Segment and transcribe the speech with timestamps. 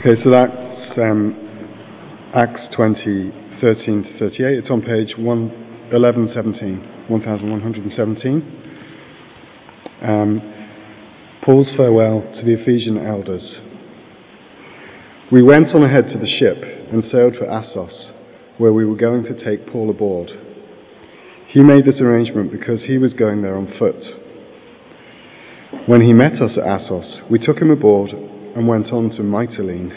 [0.00, 1.36] Okay, so that's um,
[2.34, 4.58] Acts 20, 13 to 38.
[4.58, 5.26] It's on page 1,
[5.92, 8.62] 1117, 1117.
[10.00, 10.40] Um,
[11.44, 13.42] Paul's farewell to the Ephesian elders.
[15.30, 16.56] We went on ahead to the ship
[16.90, 17.92] and sailed for Assos,
[18.56, 20.30] where we were going to take Paul aboard.
[21.48, 24.02] He made this arrangement because he was going there on foot.
[25.86, 28.12] When he met us at Assos, we took him aboard
[28.56, 29.90] and went on to Mytilene.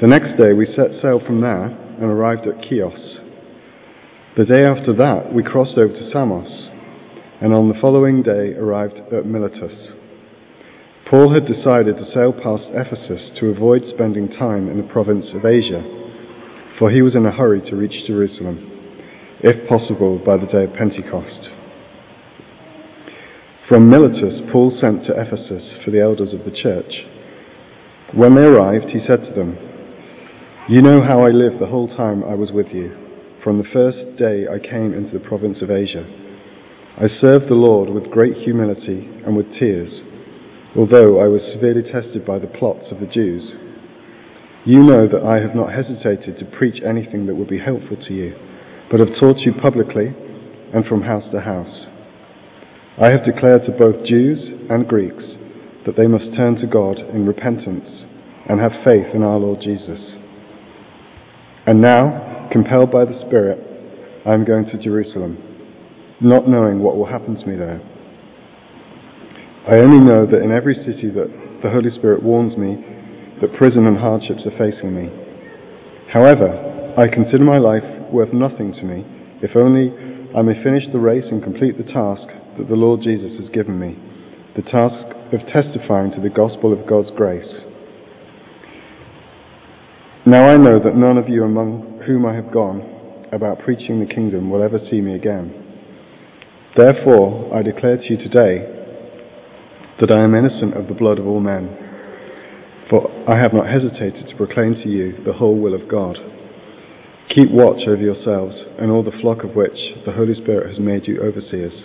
[0.00, 3.18] The next day we set sail from there and arrived at Chios.
[4.36, 6.68] The day after that we crossed over to Samos,
[7.40, 9.92] and on the following day arrived at Miletus.
[11.10, 15.44] Paul had decided to sail past Ephesus to avoid spending time in the province of
[15.44, 15.82] Asia,
[16.78, 18.70] for he was in a hurry to reach Jerusalem,
[19.40, 21.50] if possible by the day of Pentecost.
[23.68, 26.92] From Miletus, Paul sent to Ephesus for the elders of the church.
[28.14, 29.56] When they arrived, he said to them,
[30.68, 32.94] You know how I lived the whole time I was with you,
[33.42, 36.04] from the first day I came into the province of Asia.
[37.00, 40.02] I served the Lord with great humility and with tears,
[40.76, 43.50] although I was severely tested by the plots of the Jews.
[44.66, 48.12] You know that I have not hesitated to preach anything that would be helpful to
[48.12, 48.36] you,
[48.90, 50.14] but have taught you publicly
[50.74, 51.86] and from house to house.
[53.00, 55.24] I have declared to both Jews and Greeks
[55.86, 58.04] that they must turn to God in repentance
[58.48, 60.14] and have faith in our Lord Jesus.
[61.66, 63.58] And now, compelled by the Spirit,
[64.26, 65.38] I am going to Jerusalem,
[66.20, 67.80] not knowing what will happen to me there.
[69.68, 72.84] I only know that in every city that the Holy Spirit warns me
[73.40, 75.10] that prison and hardships are facing me.
[76.12, 79.06] However, I consider my life worth nothing to me
[79.40, 79.90] if only
[80.36, 82.26] I may finish the race and complete the task
[82.58, 83.98] that the Lord Jesus has given me
[84.56, 87.48] the task of testifying to the gospel of God's grace.
[90.26, 94.14] Now I know that none of you among whom I have gone about preaching the
[94.14, 95.54] kingdom will ever see me again.
[96.76, 98.68] Therefore, I declare to you today
[100.00, 101.76] that I am innocent of the blood of all men,
[102.90, 106.18] for I have not hesitated to proclaim to you the whole will of God.
[107.30, 111.08] Keep watch over yourselves and all the flock of which the Holy Spirit has made
[111.08, 111.84] you overseers.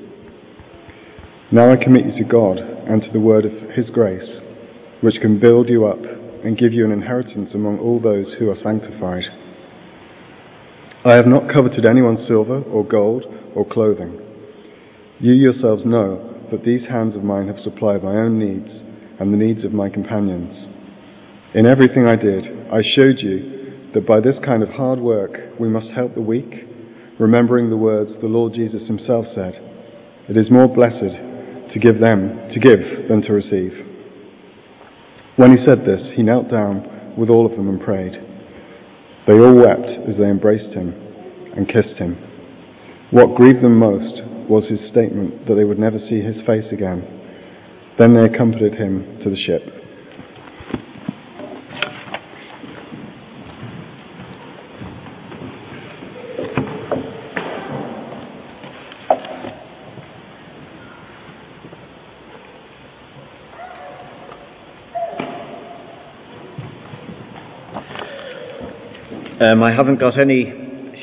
[1.53, 4.39] Now I commit you to God and to the word of His grace,
[5.01, 5.99] which can build you up
[6.45, 9.25] and give you an inheritance among all those who are sanctified.
[11.03, 14.17] I have not coveted anyone's silver or gold or clothing.
[15.19, 18.71] You yourselves know that these hands of mine have supplied my own needs
[19.19, 20.69] and the needs of my companions.
[21.53, 25.67] In everything I did, I showed you that by this kind of hard work we
[25.67, 26.63] must help the weak,
[27.19, 29.59] remembering the words the Lord Jesus himself said,
[30.29, 31.27] It is more blessed
[31.73, 33.73] to give them to give than to receive.
[35.37, 38.13] When he said this, he knelt down with all of them and prayed.
[39.27, 40.93] They all wept as they embraced him
[41.55, 42.17] and kissed him.
[43.11, 47.05] What grieved them most was his statement that they would never see his face again.
[47.97, 49.80] Then they accompanied him to the ship.
[69.41, 70.53] Um, I haven't got any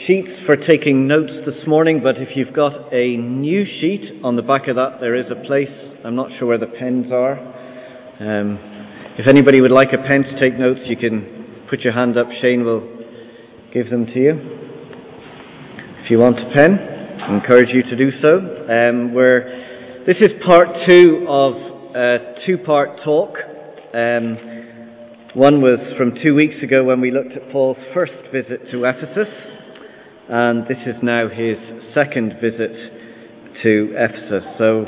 [0.07, 4.43] sheets for taking notes this morning, but if you've got a new sheet on the
[4.43, 5.75] back of that, there is a place.
[6.05, 7.33] I'm not sure where the pens are.
[8.21, 8.61] Um,
[9.19, 12.29] if anybody would like a pen to take notes, you can put your hand up.
[12.41, 12.89] Shane will
[13.75, 14.35] give them to you.
[16.05, 16.79] If you want a pen,
[17.21, 18.39] I encourage you to do so.
[18.71, 21.55] Um, we're, this is part two of
[21.97, 23.35] a two part talk.
[23.93, 24.48] Um,
[25.35, 29.29] one was from two weeks ago when we looked at Paul's first visit to Ephesus,
[30.29, 31.59] and this is now his
[31.93, 32.73] second visit
[33.63, 34.45] to Ephesus.
[34.57, 34.87] So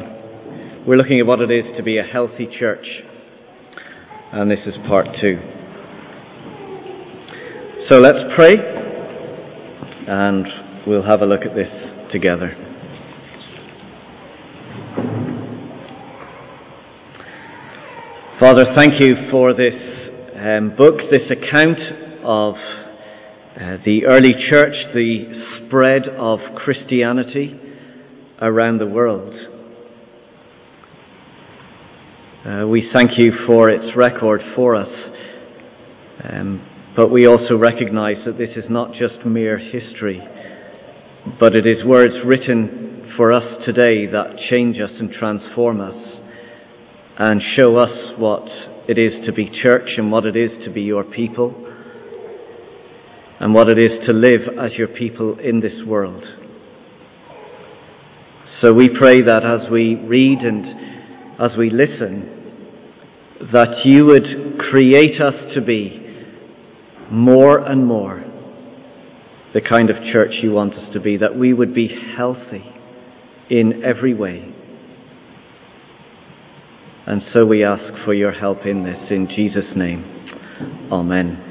[0.87, 2.87] we're looking at what it is to be a healthy church,
[4.33, 5.39] and this is part two.
[7.91, 8.55] So let's pray,
[10.09, 10.47] and
[10.87, 11.69] we'll have a look at this
[12.11, 12.57] together.
[18.41, 20.00] Father, thank you for this
[20.41, 21.79] um, book, this account
[22.25, 27.61] of uh, the early church, the spread of Christianity
[28.41, 29.35] around the world.
[32.47, 34.89] Uh, we thank you for its record for us,
[36.25, 36.67] um,
[36.97, 40.27] but we also recognize that this is not just mere history,
[41.39, 46.23] but it is words written for us today that change us and transform us
[47.19, 48.49] and show us what
[48.91, 51.55] it is to be church and what it is to be your people
[53.39, 56.25] and what it is to live as your people in this world.
[58.61, 62.39] So we pray that as we read and as we listen,
[63.53, 66.05] that you would create us to be
[67.13, 68.25] more and more
[69.55, 72.65] the kind of church you want us to be, that we would be healthy
[73.49, 74.53] in every way.
[77.11, 80.05] And so we ask for your help in this in Jesus' name.
[80.93, 81.43] Amen.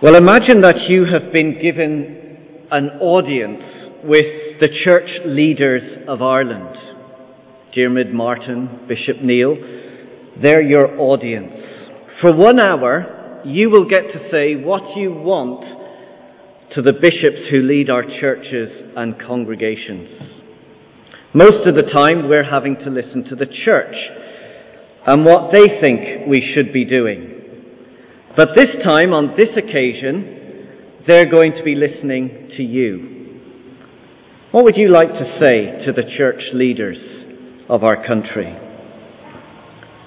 [0.00, 3.60] Well, imagine that you have been given an audience
[4.04, 6.76] with the church leaders of Ireland.
[7.74, 9.56] Diarmuid Martin, Bishop Neil,
[10.40, 11.54] they're your audience.
[12.20, 15.77] For one hour, you will get to say what you want
[16.74, 20.08] to the bishops who lead our churches and congregations.
[21.32, 23.94] Most of the time, we're having to listen to the church
[25.06, 27.34] and what they think we should be doing.
[28.36, 33.40] But this time, on this occasion, they're going to be listening to you.
[34.52, 36.98] What would you like to say to the church leaders
[37.68, 38.52] of our country?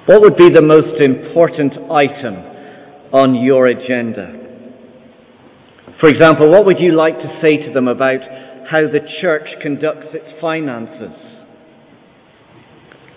[0.06, 2.36] What would be the most important item
[3.14, 4.41] on your agenda?
[6.02, 8.22] For example, what would you like to say to them about
[8.68, 11.14] how the church conducts its finances?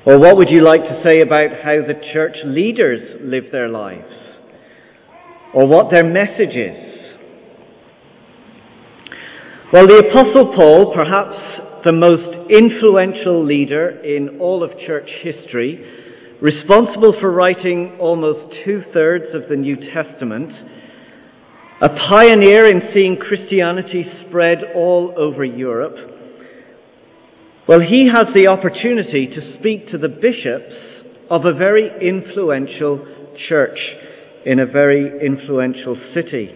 [0.05, 4.13] Or what would you like to say about how the church leaders live their lives?
[5.55, 6.95] Or what their message is?
[9.73, 15.83] Well, the Apostle Paul, perhaps the most influential leader in all of church history,
[16.43, 20.53] responsible for writing almost two thirds of the New Testament,
[21.81, 25.97] a pioneer in seeing Christianity spread all over Europe,
[27.67, 30.75] well, he has the opportunity to speak to the bishops
[31.31, 33.07] of a very influential
[33.49, 33.79] church
[34.45, 36.55] in a very influential city.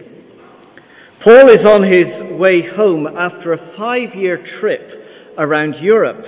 [1.23, 6.23] Paul is on his way home after a five year trip around Europe.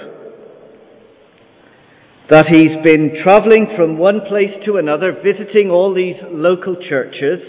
[2.30, 7.40] That he's been travelling from one place to another, visiting all these local churches,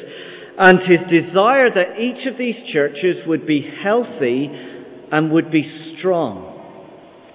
[0.58, 4.50] and his desire that each of these churches would be healthy
[5.10, 6.48] and would be strong.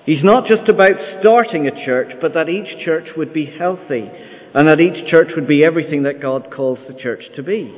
[0.05, 4.09] He's not just about starting a church, but that each church would be healthy
[4.53, 7.75] and that each church would be everything that God calls the church to be.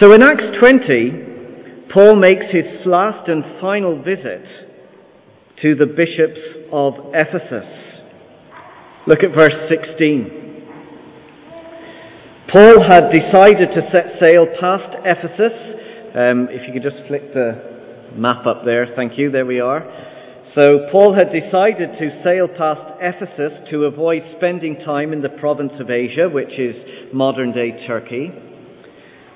[0.00, 4.44] So in Acts 20, Paul makes his last and final visit
[5.62, 6.40] to the bishops
[6.72, 7.68] of Ephesus.
[9.06, 10.39] Look at verse 16.
[12.52, 15.54] Paul had decided to set sail past Ephesus.
[16.18, 19.86] Um, if you could just flick the map up there, thank you, there we are.
[20.56, 25.74] So Paul had decided to sail past Ephesus to avoid spending time in the province
[25.78, 26.74] of Asia, which is
[27.14, 28.32] modern day Turkey.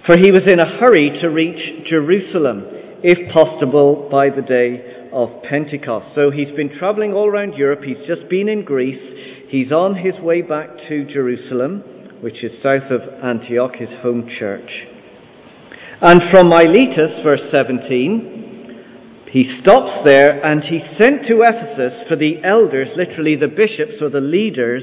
[0.06, 2.64] For he was in a hurry to reach Jerusalem,
[3.04, 6.16] if possible, by the day of Pentecost.
[6.16, 7.84] So he's been traveling all around Europe.
[7.84, 9.46] He's just been in Greece.
[9.50, 11.84] He's on his way back to Jerusalem,
[12.24, 14.70] which is south of Antioch, his home church.
[16.00, 22.36] And from Miletus, verse 17, he stops there and he sent to Ephesus for the
[22.42, 24.82] elders, literally the bishops or the leaders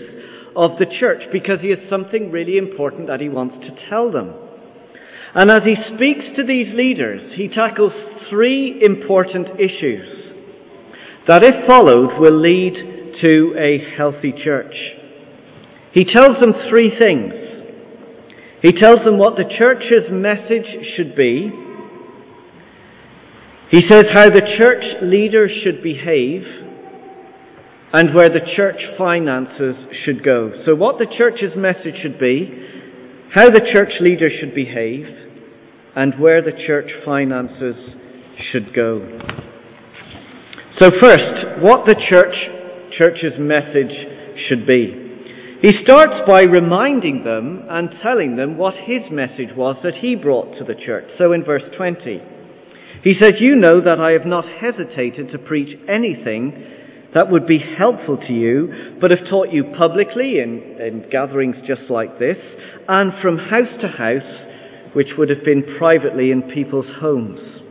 [0.56, 4.36] of the church, because he has something really important that he wants to tell them.
[5.34, 7.94] And as he speaks to these leaders, he tackles
[8.30, 10.32] three important issues
[11.28, 14.76] that, if followed, will lead to a healthy church.
[15.94, 17.34] He tells them three things.
[18.62, 21.52] He tells them what the church's message should be.
[23.72, 26.44] He says how the church leaders should behave
[27.94, 30.52] and where the church finances should go.
[30.66, 32.68] So, what the church's message should be,
[33.34, 35.06] how the church leaders should behave,
[35.96, 37.76] and where the church finances
[38.52, 39.20] should go.
[40.80, 42.36] So first, what the church
[42.98, 43.92] church's message
[44.48, 45.01] should be.
[45.62, 50.58] He starts by reminding them and telling them what his message was that he brought
[50.58, 51.06] to the church.
[51.20, 52.20] So in verse 20,
[53.04, 56.66] he says, You know that I have not hesitated to preach anything
[57.14, 61.92] that would be helpful to you, but have taught you publicly in, in gatherings just
[61.92, 62.38] like this,
[62.88, 64.48] and from house to house,
[64.94, 67.62] which would have been privately in people's homes.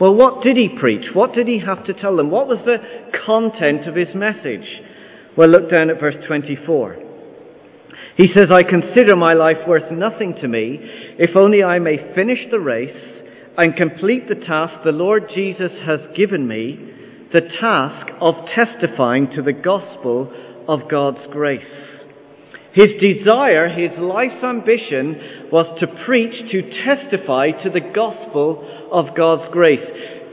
[0.00, 1.14] Well, what did he preach?
[1.14, 2.30] What did he have to tell them?
[2.30, 2.78] What was the
[3.24, 4.66] content of his message?
[5.36, 6.96] Well, look down at verse 24.
[8.16, 10.78] He says, I consider my life worth nothing to me,
[11.18, 12.96] if only I may finish the race
[13.58, 16.94] and complete the task the Lord Jesus has given me
[17.34, 20.32] the task of testifying to the gospel
[20.68, 21.64] of God's grace.
[22.72, 29.52] His desire, his life's ambition was to preach, to testify to the gospel of God's
[29.52, 29.84] grace.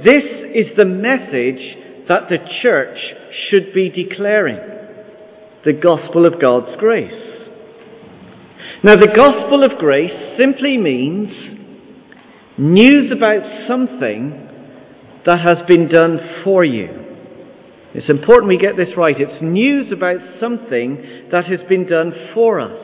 [0.03, 2.97] This is the message that the church
[3.49, 4.72] should be declaring.
[5.65, 7.13] The gospel of God's grace.
[8.83, 11.29] Now the gospel of grace simply means
[12.57, 14.49] news about something
[15.25, 16.89] that has been done for you.
[17.93, 19.15] It's important we get this right.
[19.17, 22.77] It's news about something that has been done for us.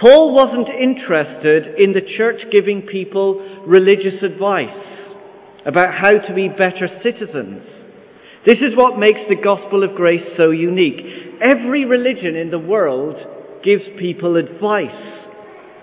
[0.00, 4.86] Paul wasn't interested in the church giving people religious advice
[5.66, 7.64] about how to be better citizens.
[8.48, 11.04] This is what makes the gospel of grace so unique.
[11.44, 13.16] Every religion in the world
[13.62, 15.28] gives people advice.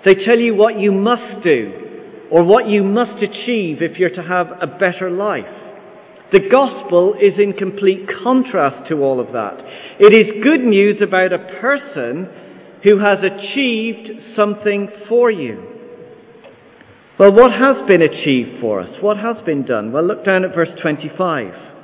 [0.03, 4.23] They tell you what you must do or what you must achieve if you're to
[4.23, 5.45] have a better life.
[6.33, 9.59] The gospel is in complete contrast to all of that.
[9.99, 12.27] It is good news about a person
[12.83, 15.61] who has achieved something for you.
[17.19, 18.89] Well, what has been achieved for us?
[19.01, 19.91] What has been done?
[19.91, 21.74] Well, look down at verse 25.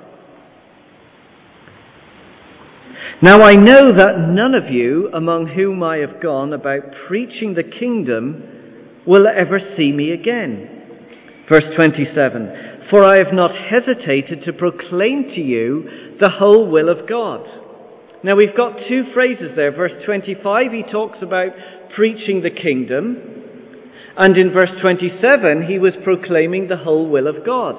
[3.24, 7.62] Now I know that none of you among whom I have gone about preaching the
[7.62, 11.46] kingdom will ever see me again.
[11.48, 17.08] Verse 27 For I have not hesitated to proclaim to you the whole will of
[17.08, 17.46] God.
[18.24, 19.72] Now we've got two phrases there.
[19.72, 21.52] Verse 25, he talks about
[21.96, 23.18] preaching the kingdom.
[24.18, 27.76] And in verse 27, he was proclaiming the whole will of God.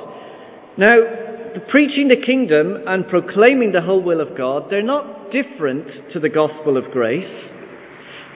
[0.79, 6.21] Now, preaching the kingdom and proclaiming the whole will of God, they're not different to
[6.21, 7.51] the gospel of grace.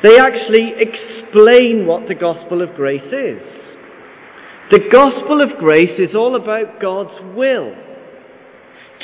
[0.03, 3.43] They actually explain what the gospel of grace is.
[4.71, 7.75] The gospel of grace is all about God's will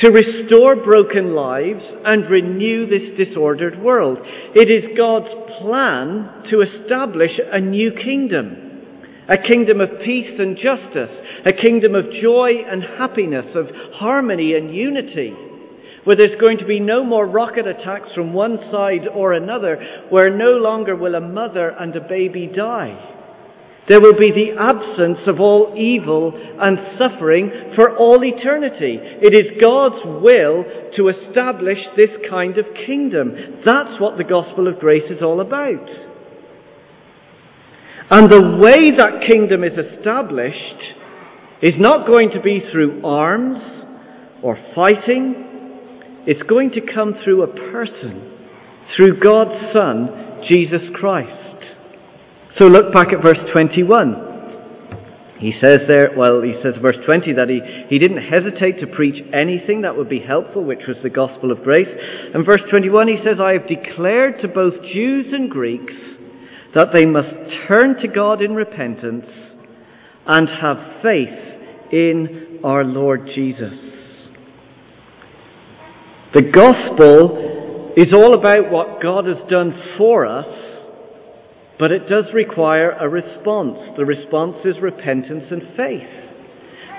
[0.01, 4.19] to restore broken lives and renew this disordered world.
[4.55, 5.29] It is God's
[5.61, 8.72] plan to establish a new kingdom.
[9.29, 11.11] A kingdom of peace and justice,
[11.47, 15.33] a kingdom of joy and happiness, of harmony and unity,
[16.05, 20.37] where there's going to be no more rocket attacks from one side or another, where
[20.37, 23.11] no longer will a mother and a baby die.
[23.89, 28.99] There will be the absence of all evil and suffering for all eternity.
[29.01, 30.65] It is God's will
[30.97, 33.63] to establish this kind of kingdom.
[33.65, 36.12] That's what the gospel of grace is all about.
[38.15, 40.83] And the way that kingdom is established
[41.63, 43.57] is not going to be through arms
[44.43, 46.21] or fighting.
[46.27, 48.37] It's going to come through a person,
[48.95, 51.65] through God's Son, Jesus Christ.
[52.59, 54.29] So look back at verse 21.
[55.39, 59.25] He says there, well, he says verse 20 that he, he didn't hesitate to preach
[59.33, 61.89] anything that would be helpful, which was the gospel of grace.
[62.35, 65.95] And verse 21 he says, I have declared to both Jews and Greeks
[66.75, 67.29] that they must
[67.69, 69.27] turn to God in repentance
[70.27, 73.75] and have faith in our Lord Jesus.
[76.35, 80.73] The gospel is all about what God has done for us
[81.83, 83.77] but it does require a response.
[83.97, 86.32] The response is repentance and faith.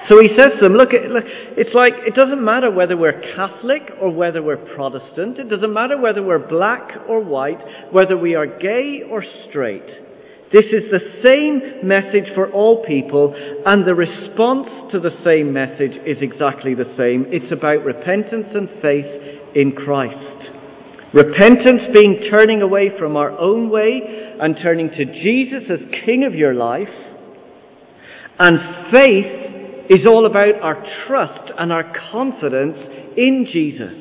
[0.09, 4.11] So he says to them, look, it's like it doesn't matter whether we're Catholic or
[4.11, 5.39] whether we're Protestant.
[5.39, 9.87] It doesn't matter whether we're black or white, whether we are gay or straight.
[10.51, 13.33] This is the same message for all people,
[13.65, 17.25] and the response to the same message is exactly the same.
[17.29, 20.51] It's about repentance and faith in Christ.
[21.13, 24.01] Repentance being turning away from our own way
[24.39, 26.87] and turning to Jesus as King of your life.
[28.37, 29.42] And faith
[29.93, 32.77] is all about our trust and our confidence
[33.17, 33.93] in Jesus.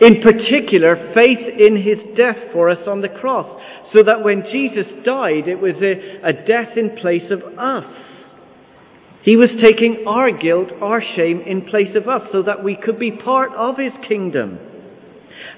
[0.00, 3.60] In particular, faith in his death for us on the cross,
[3.94, 7.84] so that when Jesus died, it was a, a death in place of us.
[9.22, 12.98] He was taking our guilt, our shame in place of us, so that we could
[12.98, 14.58] be part of his kingdom.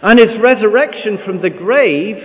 [0.03, 2.17] And his resurrection from the grave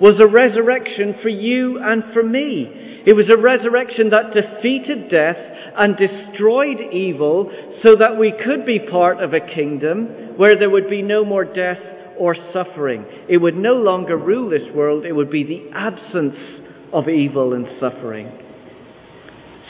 [0.00, 2.83] was a resurrection for you and for me.
[3.06, 5.36] It was a resurrection that defeated death
[5.76, 7.50] and destroyed evil
[7.82, 11.44] so that we could be part of a kingdom where there would be no more
[11.44, 11.80] death
[12.18, 13.04] or suffering.
[13.28, 15.04] It would no longer rule this world.
[15.04, 16.36] It would be the absence
[16.92, 18.30] of evil and suffering.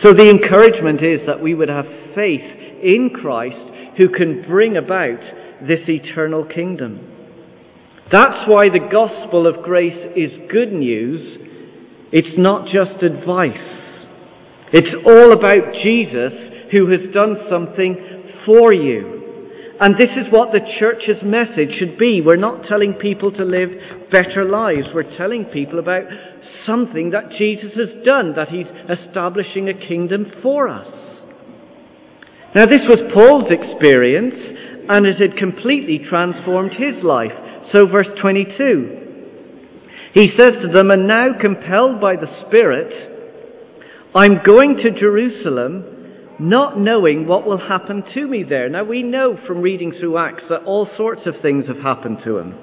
[0.02, 2.44] So the encouragement is that we would have faith
[2.82, 5.20] in Christ who can bring about
[5.66, 7.10] this eternal kingdom.
[8.12, 11.38] That's why the gospel of grace is good news.
[12.16, 13.58] It's not just advice.
[14.72, 16.32] It's all about Jesus
[16.70, 19.74] who has done something for you.
[19.80, 22.20] And this is what the church's message should be.
[22.20, 23.70] We're not telling people to live
[24.12, 24.86] better lives.
[24.94, 26.04] We're telling people about
[26.64, 30.86] something that Jesus has done, that he's establishing a kingdom for us.
[32.54, 34.34] Now, this was Paul's experience,
[34.88, 37.32] and it had completely transformed his life.
[37.72, 39.03] So, verse 22.
[40.14, 43.14] He says to them, And now, compelled by the Spirit,
[44.14, 45.90] I'm going to Jerusalem
[46.38, 48.68] not knowing what will happen to me there.
[48.68, 52.38] Now we know from reading through Acts that all sorts of things have happened to
[52.38, 52.54] him.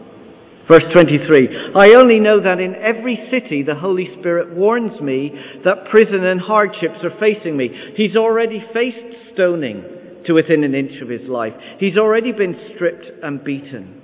[0.69, 5.31] Verse 23 I only know that in every city the Holy Spirit warns me
[5.65, 7.69] that prison and hardships are facing me.
[7.95, 9.83] He's already faced stoning
[10.25, 14.00] to within an inch of his life, he's already been stripped and beaten.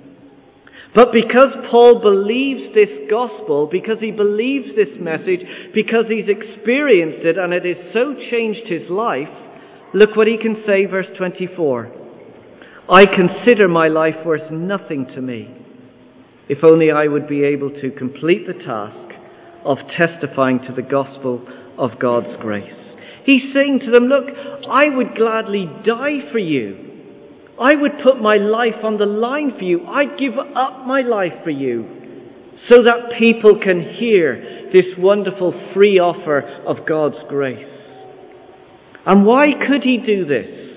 [0.94, 5.40] But because Paul believes this gospel, because he believes this message,
[5.74, 9.28] because he's experienced it and it has so changed his life,
[9.94, 11.90] Look what he can say, verse 24.
[12.90, 15.54] I consider my life worth nothing to me,
[16.48, 19.14] if only I would be able to complete the task
[19.64, 21.46] of testifying to the gospel
[21.78, 22.74] of God's grace.
[23.24, 24.26] He's saying to them, Look,
[24.70, 26.87] I would gladly die for you.
[27.60, 29.86] I would put my life on the line for you.
[29.86, 31.98] I'd give up my life for you
[32.68, 37.68] so that people can hear this wonderful free offer of God's grace.
[39.06, 40.68] And why could he do this?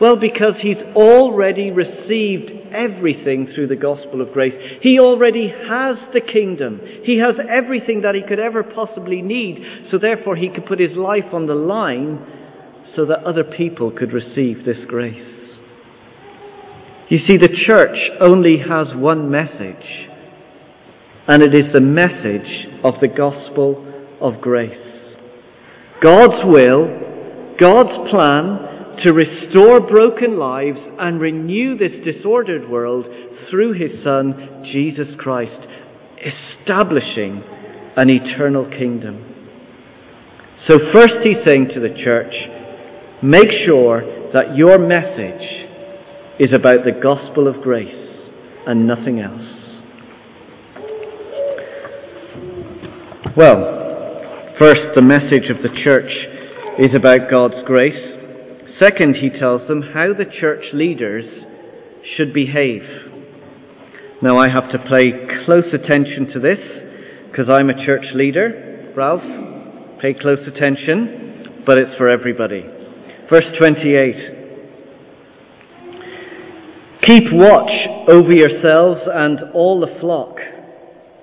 [0.00, 4.54] Well, because he's already received everything through the gospel of grace.
[4.80, 6.80] He already has the kingdom.
[7.04, 9.88] He has everything that he could ever possibly need.
[9.90, 12.26] So therefore he could put his life on the line
[12.96, 15.41] so that other people could receive this grace.
[17.12, 20.08] You see, the church only has one message,
[21.28, 23.84] and it is the message of the gospel
[24.18, 25.12] of grace.
[26.02, 26.88] God's will
[27.60, 33.04] God's plan to restore broken lives and renew this disordered world
[33.50, 35.68] through his Son, Jesus Christ,
[36.16, 37.44] establishing
[37.94, 39.22] an eternal kingdom.
[40.66, 42.32] So, first, he's saying to the church,
[43.22, 45.71] make sure that your message
[46.38, 48.28] is about the gospel of grace
[48.66, 49.62] and nothing else.
[53.36, 56.10] Well, first, the message of the church
[56.78, 58.18] is about God's grace.
[58.78, 61.24] Second, he tells them how the church leaders
[62.16, 62.82] should behave.
[64.22, 66.58] Now, I have to pay close attention to this
[67.30, 68.92] because I'm a church leader.
[68.96, 69.22] Ralph,
[70.00, 72.64] pay close attention, but it's for everybody.
[73.30, 74.41] Verse 28.
[77.02, 77.72] Keep watch
[78.08, 80.36] over yourselves and all the flock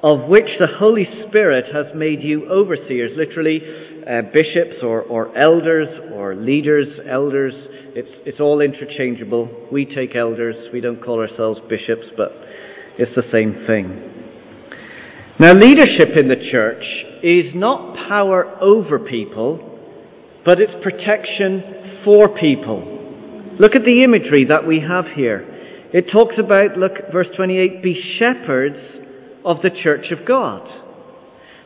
[0.03, 3.61] of which the Holy Spirit has made you overseers, literally
[4.09, 7.53] uh, bishops or, or elders or leaders, elders.
[7.95, 9.67] It's, it's all interchangeable.
[9.71, 12.31] We take elders, we don't call ourselves bishops, but
[12.97, 14.05] it's the same thing.
[15.39, 16.83] Now, leadership in the church
[17.23, 19.79] is not power over people,
[20.45, 22.97] but it's protection for people.
[23.59, 25.48] Look at the imagery that we have here.
[25.91, 28.77] It talks about, look, verse 28, be shepherds
[29.43, 30.67] of the church of God.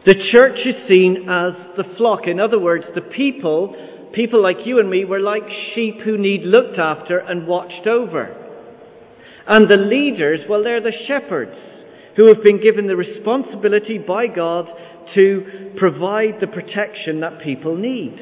[0.06, 2.28] The church is seen as the flock.
[2.28, 6.44] In other words, the people, people like you and me, were like sheep who need
[6.44, 8.36] looked after and watched over.
[9.48, 11.58] And the leaders, well, they're the shepherds
[12.16, 14.68] who have been given the responsibility by God
[15.16, 18.18] to provide the protection that people need.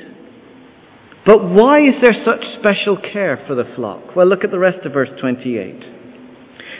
[1.25, 4.15] But why is there such special care for the flock?
[4.15, 5.83] Well, look at the rest of verse 28.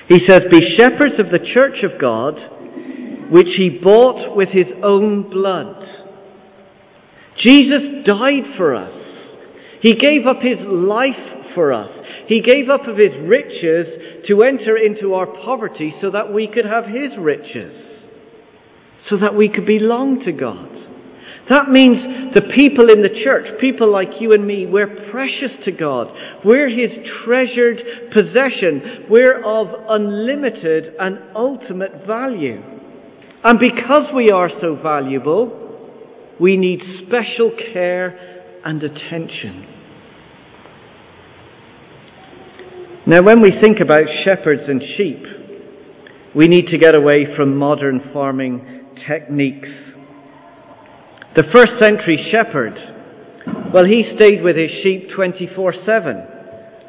[0.10, 2.40] He says, Be shepherds of the church of God
[3.32, 5.88] which he bought with his own blood.
[7.38, 8.94] Jesus died for us.
[9.82, 11.90] He gave up his life for us.
[12.28, 16.66] He gave up of his riches to enter into our poverty so that we could
[16.66, 17.74] have his riches,
[19.10, 20.70] so that we could belong to God.
[21.52, 25.72] That means the people in the church, people like you and me, we're precious to
[25.74, 26.08] God.
[26.46, 26.92] We're His
[27.26, 27.78] treasured
[28.14, 29.08] possession.
[29.10, 32.64] We're of unlimited and ultimate value.
[33.44, 38.18] And because we are so valuable, we need special care
[38.64, 39.68] and attention.
[43.08, 45.22] Now, when we think about shepherds and sheep,
[46.34, 49.68] we need to get away from modern farming techniques.
[51.34, 52.76] The first century shepherd,
[53.74, 56.28] well, he stayed with his sheep 24 7,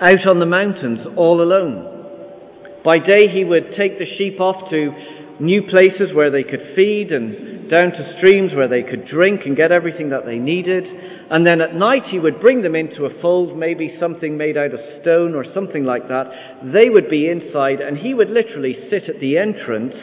[0.00, 2.82] out on the mountains all alone.
[2.84, 7.12] By day, he would take the sheep off to new places where they could feed
[7.12, 10.84] and down to streams where they could drink and get everything that they needed.
[11.30, 14.74] And then at night he would bring them into a fold, maybe something made out
[14.74, 16.26] of stone or something like that.
[16.64, 19.94] They would be inside and he would literally sit at the entrance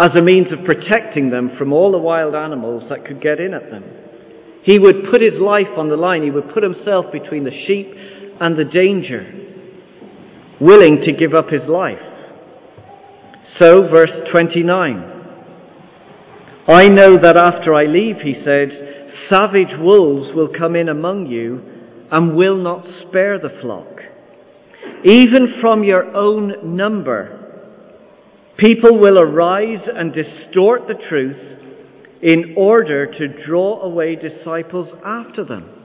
[0.00, 3.52] as a means of protecting them from all the wild animals that could get in
[3.52, 3.84] at them.
[4.62, 6.22] He would put his life on the line.
[6.22, 7.92] He would put himself between the sheep
[8.40, 9.30] and the danger,
[10.58, 11.98] willing to give up his life.
[13.58, 15.10] So, verse 29.
[16.66, 18.68] I know that after I leave, he said,
[19.28, 21.60] savage wolves will come in among you
[22.10, 23.86] and will not spare the flock.
[25.04, 27.39] Even from your own number,
[28.56, 31.60] people will arise and distort the truth
[32.22, 35.80] in order to draw away disciples after them.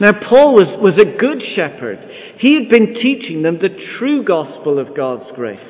[0.00, 1.98] Now, Paul was, was a good shepherd.
[2.38, 5.60] He had been teaching them the true gospel of God's grace.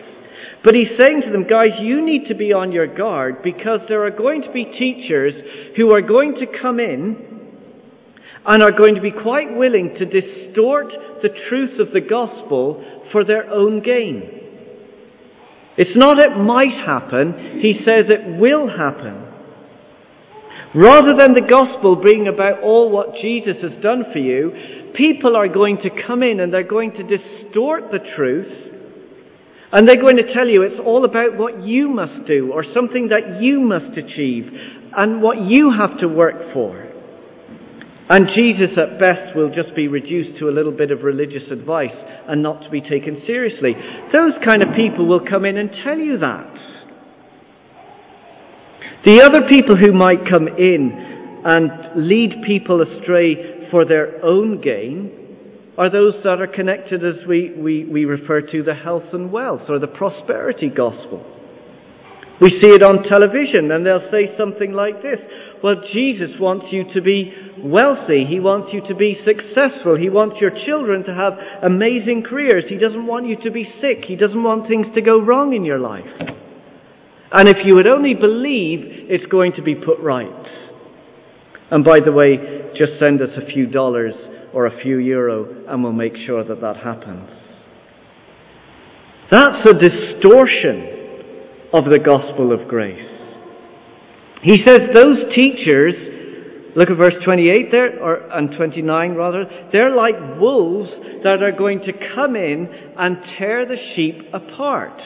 [0.63, 4.05] But he's saying to them, guys, you need to be on your guard because there
[4.05, 5.35] are going to be teachers
[5.77, 7.31] who are going to come in
[8.47, 13.25] and are going to be quite willing to distort the truth of the gospel for
[13.25, 14.40] their own gain.
[15.81, 19.29] It's not it might happen, he says it will happen.
[20.75, 25.49] Rather than the gospel being about all what Jesus has done for you, people are
[25.49, 28.75] going to come in and they're going to distort the truth
[29.73, 33.09] and they're going to tell you it's all about what you must do or something
[33.09, 34.53] that you must achieve
[34.99, 36.90] and what you have to work for.
[38.11, 41.95] And Jesus at best will just be reduced to a little bit of religious advice
[42.29, 43.73] and not to be taken seriously.
[44.13, 46.53] Those kind of people will come in and tell you that.
[49.05, 55.13] The other people who might come in and lead people astray for their own gain
[55.79, 59.63] are those that are connected, as we, we, we refer to, the health and wealth
[59.69, 61.25] or the prosperity gospel.
[62.41, 65.21] We see it on television and they'll say something like this.
[65.63, 68.25] Well, Jesus wants you to be wealthy.
[68.27, 69.97] He wants you to be successful.
[69.97, 72.65] He wants your children to have amazing careers.
[72.69, 74.05] He doesn't want you to be sick.
[74.07, 76.09] He doesn't want things to go wrong in your life.
[77.33, 80.47] And if you would only believe, it's going to be put right.
[81.71, 84.15] And by the way, just send us a few dollars
[84.53, 87.31] or a few euro and we'll make sure that that happens.
[89.31, 93.20] That's a distortion of the gospel of grace.
[94.43, 95.95] He says those teachers,
[96.75, 100.91] look at verse 28 there, or, and 29 rather, they're like wolves
[101.25, 104.99] that are going to come in and tear the sheep apart.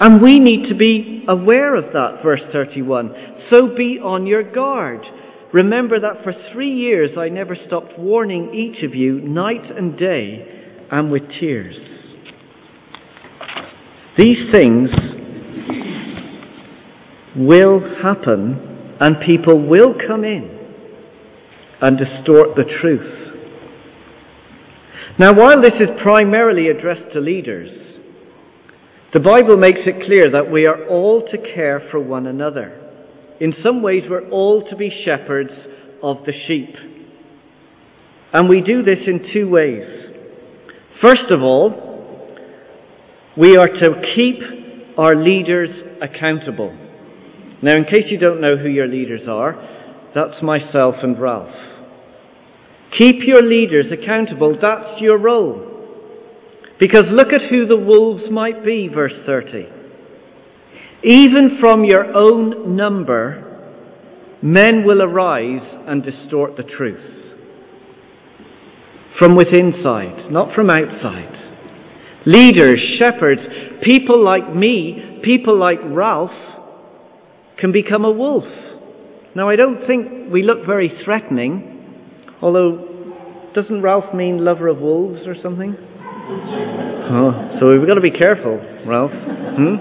[0.00, 3.14] And we need to be aware of that, verse 31.
[3.52, 5.04] So be on your guard.
[5.52, 10.80] Remember that for three years I never stopped warning each of you night and day
[10.90, 11.76] and with tears.
[14.16, 14.90] These things
[17.36, 20.58] will happen and people will come in
[21.80, 23.22] and distort the truth.
[25.18, 27.70] Now, while this is primarily addressed to leaders,
[29.12, 32.78] the Bible makes it clear that we are all to care for one another.
[33.40, 35.50] In some ways, we're all to be shepherds
[36.02, 36.74] of the sheep.
[38.32, 39.84] And we do this in two ways.
[41.02, 41.90] First of all,
[43.36, 44.38] we are to keep
[44.96, 46.81] our leaders accountable.
[47.62, 49.54] Now, in case you don't know who your leaders are,
[50.14, 51.54] that's myself and Ralph.
[52.98, 54.58] Keep your leaders accountable.
[54.60, 55.68] That's your role.
[56.78, 59.68] Because look at who the wolves might be, verse 30.
[61.04, 63.48] Even from your own number,
[64.42, 67.20] men will arise and distort the truth.
[69.18, 69.72] From within
[70.30, 71.50] not from outside.
[72.26, 73.40] Leaders, shepherds,
[73.82, 76.30] people like me, people like Ralph,
[77.62, 78.44] can become a wolf.
[79.36, 82.88] Now, I don't think we look very threatening, although
[83.54, 85.76] doesn't Ralph mean lover of wolves or something?
[85.78, 89.12] Oh, so we've got to be careful, Ralph.
[89.12, 89.76] Hmm?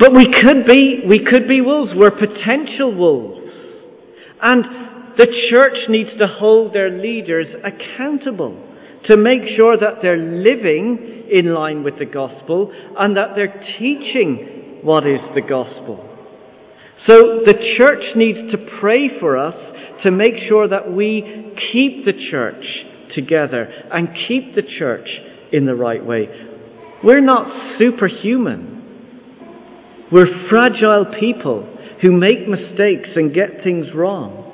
[0.00, 1.92] But we could be, we could be wolves.
[1.94, 3.52] We're potential wolves.
[4.42, 4.64] And
[5.16, 8.60] the church needs to hold their leaders accountable
[9.04, 14.80] to make sure that they're living in line with the gospel and that they're teaching
[14.82, 16.14] what is the gospel.
[17.04, 19.54] So the church needs to pray for us
[20.02, 22.64] to make sure that we keep the church
[23.14, 25.08] together and keep the church
[25.52, 26.28] in the right way.
[27.04, 28.72] We're not superhuman.
[30.10, 31.68] We're fragile people
[32.02, 34.44] who make mistakes and get things wrong.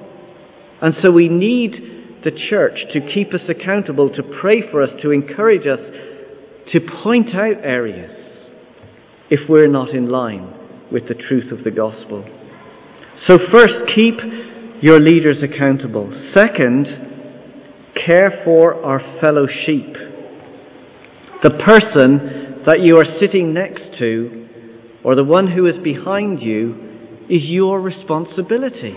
[0.80, 5.10] And so we need the church to keep us accountable, to pray for us, to
[5.10, 5.80] encourage us,
[6.72, 8.10] to point out areas
[9.30, 10.61] if we're not in line
[10.92, 12.24] with the truth of the gospel.
[13.28, 14.14] So, first, keep
[14.82, 16.10] your leaders accountable.
[16.34, 16.86] Second,
[17.94, 19.94] care for our fellow sheep.
[21.42, 24.48] The person that you are sitting next to,
[25.04, 26.74] or the one who is behind you,
[27.28, 28.96] is your responsibility.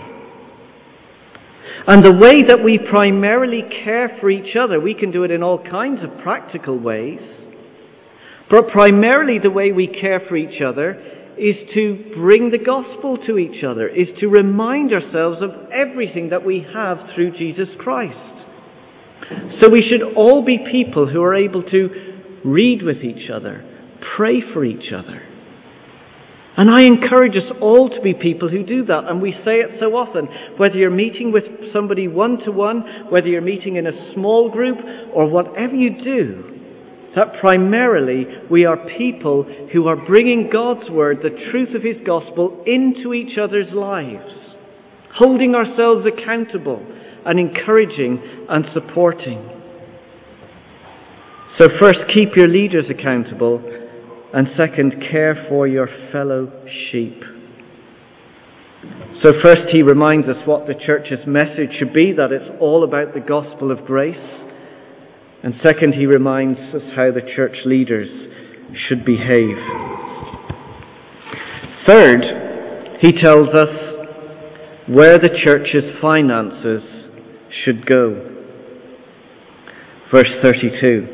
[1.86, 5.42] And the way that we primarily care for each other, we can do it in
[5.42, 7.20] all kinds of practical ways,
[8.50, 13.38] but primarily the way we care for each other is to bring the gospel to
[13.38, 18.44] each other, is to remind ourselves of everything that we have through Jesus Christ.
[19.60, 21.90] So we should all be people who are able to
[22.44, 23.64] read with each other,
[24.16, 25.22] pray for each other.
[26.58, 29.04] And I encourage us all to be people who do that.
[29.04, 30.26] And we say it so often.
[30.56, 34.78] Whether you're meeting with somebody one to one, whether you're meeting in a small group,
[35.12, 36.55] or whatever you do,
[37.16, 42.62] that primarily we are people who are bringing God's Word, the truth of His gospel,
[42.66, 44.34] into each other's lives,
[45.14, 46.86] holding ourselves accountable
[47.24, 49.50] and encouraging and supporting.
[51.58, 53.62] So, first, keep your leaders accountable,
[54.34, 56.52] and second, care for your fellow
[56.90, 57.22] sheep.
[59.22, 63.14] So, first, he reminds us what the church's message should be that it's all about
[63.14, 64.45] the gospel of grace.
[65.46, 68.08] And second, he reminds us how the church leaders
[68.88, 69.56] should behave.
[71.86, 73.68] Third, he tells us
[74.88, 76.82] where the church's finances
[77.64, 78.42] should go.
[80.12, 81.06] Verse 32.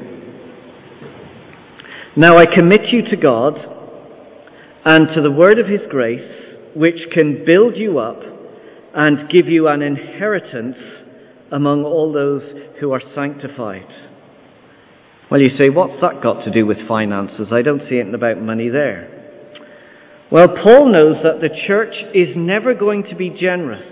[2.16, 3.58] Now I commit you to God
[4.86, 8.22] and to the word of his grace, which can build you up
[8.94, 10.78] and give you an inheritance
[11.50, 12.40] among all those
[12.80, 14.11] who are sanctified.
[15.32, 17.48] Well, you say, what's that got to do with finances?
[17.50, 19.08] I don't see anything about money there.
[20.30, 23.86] Well, Paul knows that the church is never going to be generous.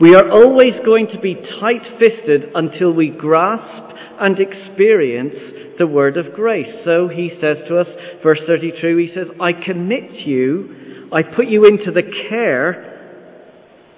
[0.00, 6.16] We are always going to be tight fisted until we grasp and experience the word
[6.16, 6.72] of grace.
[6.84, 7.88] So he says to us,
[8.22, 13.26] verse 32, he says, I commit you, I put you into the care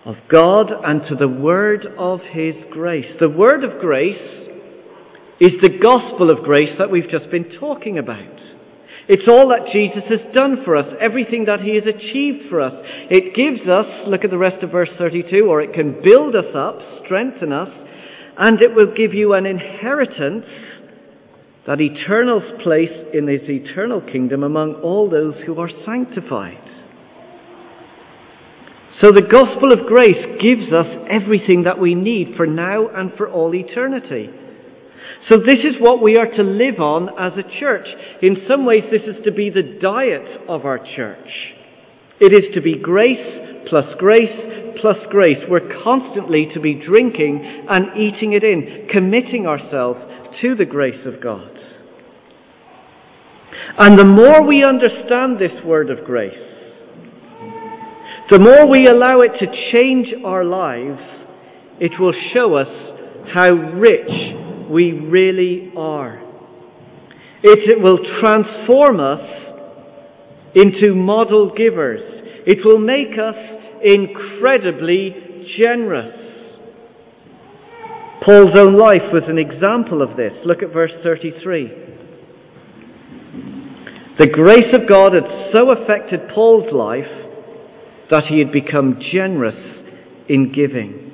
[0.07, 3.15] of God and to the word of his grace.
[3.21, 4.44] The word of grace
[5.45, 8.41] is the gospel of grace that we've just been talking about.
[9.09, 12.73] It's all that Jesus has done for us, everything that he has achieved for us.
[13.11, 16.55] It gives us, look at the rest of verse 32, or it can build us
[16.55, 17.69] up, strengthen us,
[18.39, 20.47] and it will give you an inheritance,
[21.67, 26.65] that eternal place in his eternal kingdom among all those who are sanctified.
[29.03, 33.29] So the gospel of grace gives us everything that we need for now and for
[33.29, 34.31] all eternity.
[35.29, 37.87] So this is what we are to live on as a church.
[38.23, 41.29] In some ways, this is to be the diet of our church.
[42.21, 45.39] It is to be grace plus grace plus grace.
[45.49, 50.01] We're constantly to be drinking and eating it in, committing ourselves
[50.43, 51.51] to the grace of God.
[53.79, 56.35] And the more we understand this word of grace,
[58.31, 61.01] the more we allow it to change our lives,
[61.81, 62.69] it will show us
[63.33, 66.21] how rich we really are.
[67.43, 69.21] It will transform us
[70.55, 72.01] into model givers.
[72.47, 73.37] It will make us
[73.85, 76.21] incredibly generous.
[78.25, 80.33] Paul's own life was an example of this.
[80.47, 81.69] Look at verse 33.
[84.19, 87.11] The grace of God had so affected Paul's life
[88.11, 89.57] that he had become generous
[90.29, 91.11] in giving.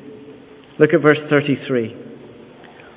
[0.79, 2.10] Look at verse 33.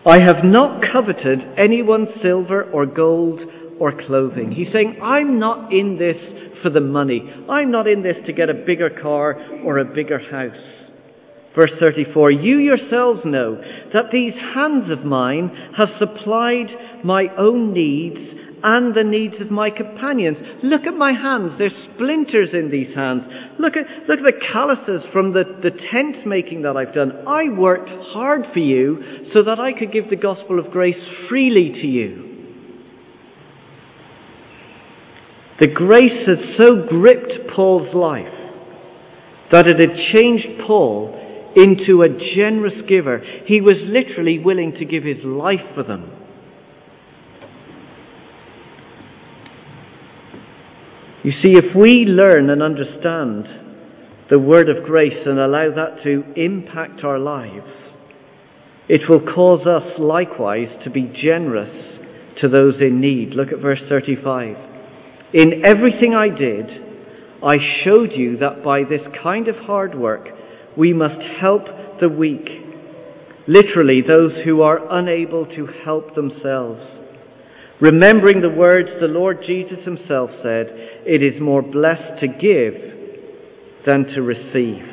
[0.05, 3.39] I have not coveted anyone's silver or gold
[3.79, 4.51] or clothing.
[4.51, 6.17] He's saying, I'm not in this
[6.61, 7.23] for the money.
[7.49, 10.61] I'm not in this to get a bigger car or a bigger house.
[11.55, 13.61] Verse 34, you yourselves know
[13.93, 16.67] that these hands of mine have supplied
[17.03, 18.17] my own needs
[18.63, 20.37] and the needs of my companions.
[20.63, 21.53] Look at my hands.
[21.57, 23.23] There's splinters in these hands.
[23.59, 27.27] Look at, look at the calluses from the, the tent making that I've done.
[27.27, 30.95] I worked hard for you so that I could give the gospel of grace
[31.27, 32.29] freely to you.
[35.59, 38.33] The grace had so gripped Paul's life
[39.51, 41.19] that it had changed Paul
[41.55, 43.21] into a generous giver.
[43.45, 46.22] He was literally willing to give his life for them.
[51.23, 53.47] You see, if we learn and understand
[54.29, 57.71] the word of grace and allow that to impact our lives,
[58.89, 62.01] it will cause us likewise to be generous
[62.41, 63.35] to those in need.
[63.35, 64.57] Look at verse 35.
[65.33, 66.69] In everything I did,
[67.41, 70.27] I showed you that by this kind of hard work,
[70.77, 71.63] we must help
[72.01, 72.49] the weak,
[73.47, 76.81] literally, those who are unable to help themselves.
[77.81, 80.67] Remembering the words the Lord Jesus himself said,
[81.05, 82.73] it is more blessed to give
[83.85, 84.85] than to receive.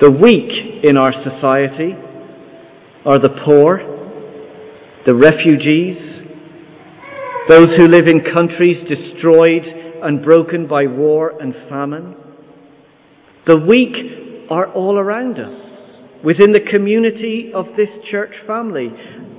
[0.00, 1.94] The weak in our society
[3.06, 3.78] are the poor,
[5.06, 5.96] the refugees,
[7.48, 9.62] those who live in countries destroyed
[10.02, 12.14] and broken by war and famine.
[13.46, 15.73] The weak are all around us,
[16.24, 18.90] within the community of this church family,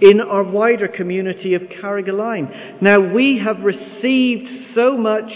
[0.01, 2.81] in our wider community of Carrigaline.
[2.81, 5.31] Now, we have received so much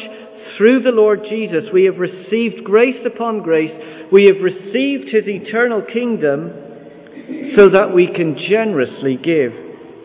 [0.57, 1.65] through the Lord Jesus.
[1.73, 3.71] We have received grace upon grace.
[4.11, 9.53] We have received His eternal kingdom so that we can generously give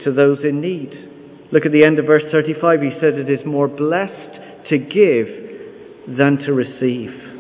[0.05, 0.93] to those in need.
[1.53, 2.81] Look at the end of verse 35.
[2.81, 7.34] He said, It is more blessed to give than to receive.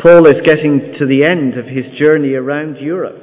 [0.00, 3.20] Paul is getting to the end of his journey around Europe.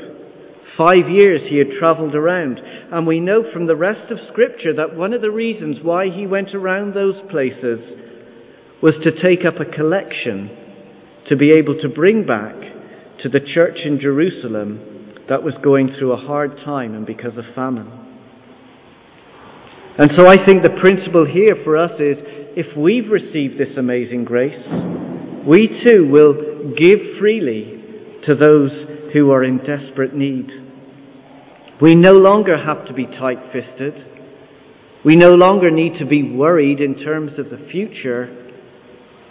[0.78, 2.60] Five years he had travelled around,
[2.92, 6.28] and we know from the rest of Scripture that one of the reasons why he
[6.28, 7.80] went around those places
[8.82, 10.50] was to take up a collection
[11.30, 12.56] to be able to bring back
[13.24, 17.46] to the church in Jerusalem that was going through a hard time and because of
[17.56, 17.90] famine.
[19.98, 22.18] And so I think the principle here for us is
[22.58, 24.62] if we've received this amazing grace,
[25.46, 27.82] we too will give freely
[28.26, 28.72] to those
[29.14, 30.50] who are in desperate need.
[31.82, 33.94] We no longer have to be tight fisted.
[35.04, 38.54] We no longer need to be worried in terms of the future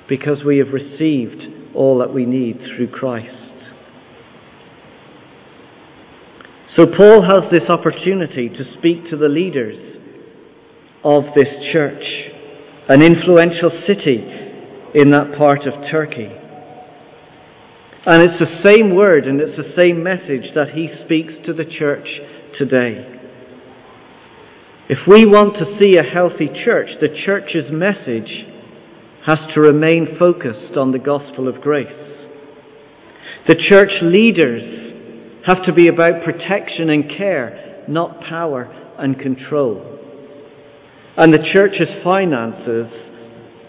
[0.08, 3.52] because we have received all that we need through Christ.
[6.76, 9.78] So Paul has this opportunity to speak to the leaders
[11.02, 12.02] of this church,
[12.88, 14.43] an influential city
[14.94, 16.30] in that part of Turkey.
[18.06, 21.64] And it's the same word and it's the same message that he speaks to the
[21.64, 22.06] church
[22.58, 23.10] today.
[24.88, 28.46] If we want to see a healthy church, the church's message
[29.26, 31.88] has to remain focused on the gospel of grace.
[33.48, 38.64] The church leaders have to be about protection and care, not power
[38.98, 39.98] and control.
[41.16, 42.92] And the church's finances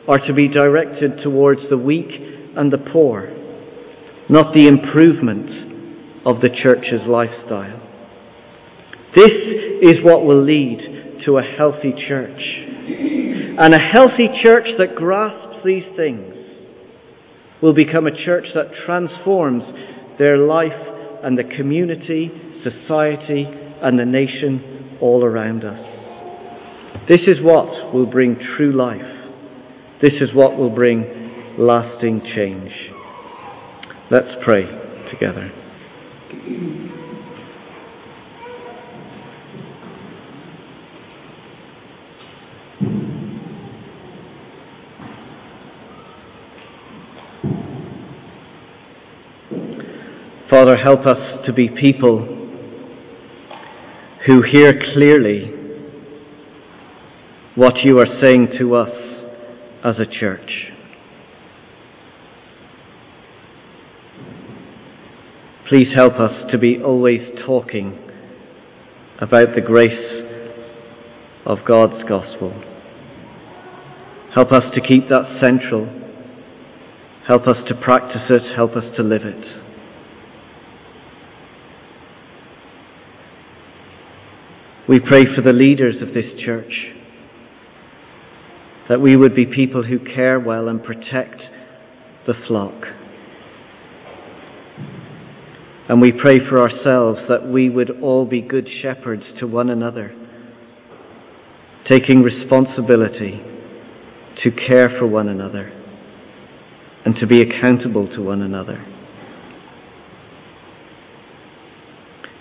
[0.07, 2.09] are to be directed towards the weak
[2.55, 3.35] and the poor
[4.29, 7.81] not the improvement of the church's lifestyle.
[9.15, 9.31] This
[9.81, 12.41] is what will lead to a healthy church.
[13.57, 16.33] And a healthy church that grasps these things
[17.61, 19.63] will become a church that transforms
[20.17, 20.73] their life
[21.23, 22.31] and the community,
[22.63, 23.45] society,
[23.81, 25.79] and the nation all around us.
[27.07, 29.14] This is what will bring true life.
[30.05, 32.71] This is what will bring lasting change.
[34.11, 34.65] Let's pray
[35.09, 35.51] together.
[50.47, 52.27] Father, help us to be people
[54.27, 55.51] who hear clearly
[57.55, 59.04] what you are saying to us
[59.85, 60.71] as a church.
[65.69, 67.99] Please help us to be always talking
[69.21, 70.23] about the grace
[71.45, 72.51] of God's gospel.
[74.33, 75.87] Help us to keep that central.
[77.27, 78.55] Help us to practice it.
[78.55, 79.61] Help us to live it.
[84.89, 86.95] We pray for the leaders of this church
[88.89, 91.41] that we would be people who care well and protect
[92.27, 92.73] the flock.
[95.87, 100.13] And we pray for ourselves that we would all be good shepherds to one another,
[101.89, 103.41] taking responsibility
[104.43, 105.71] to care for one another
[107.05, 108.83] and to be accountable to one another.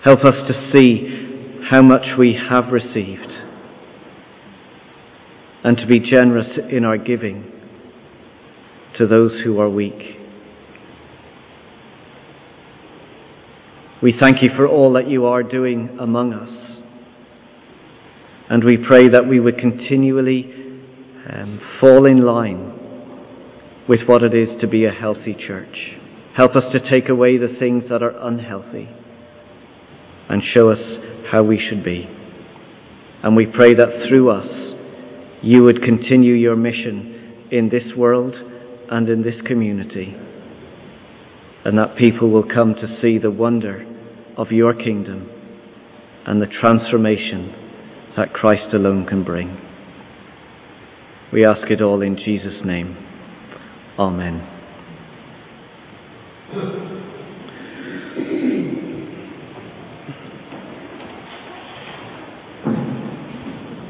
[0.02, 3.30] Help us to see how much we have received
[5.64, 7.50] and to be generous in our giving
[8.98, 10.18] to those who are weak.
[14.02, 16.50] We thank you for all that you are doing among us.
[18.50, 20.52] And we pray that we would continually
[21.32, 22.72] um, fall in line
[23.88, 25.96] with what it is to be a healthy church.
[26.36, 28.90] Help us to take away the things that are unhealthy
[30.28, 30.78] and show us
[31.30, 32.06] how we should be.
[33.22, 34.73] And we pray that through us,
[35.44, 38.34] you would continue your mission in this world
[38.90, 40.16] and in this community,
[41.64, 43.86] and that people will come to see the wonder
[44.38, 45.28] of your kingdom
[46.26, 47.54] and the transformation
[48.16, 49.60] that Christ alone can bring.
[51.30, 52.96] We ask it all in Jesus' name.
[53.98, 54.50] Amen.